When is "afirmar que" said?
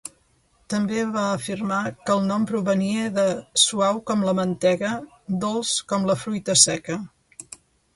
1.33-2.15